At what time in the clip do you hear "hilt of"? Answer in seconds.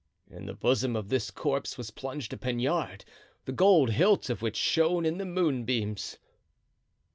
3.91-4.41